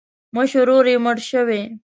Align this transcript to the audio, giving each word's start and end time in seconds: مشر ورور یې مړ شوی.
مشر 0.35 0.59
ورور 0.61 0.85
یې 0.91 0.97
مړ 1.05 1.17
شوی. 1.29 1.61